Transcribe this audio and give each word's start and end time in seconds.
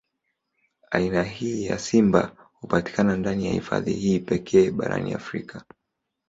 Aina 0.91 1.23
hii 1.23 1.65
ya 1.65 1.79
simba 1.79 2.49
hupatikana 2.59 3.15
ndani 3.17 3.45
ya 3.47 3.53
hifadhi 3.53 3.93
hii 3.93 4.19
pekee 4.19 4.71
barani 4.71 5.13
Afrika. 5.13 5.65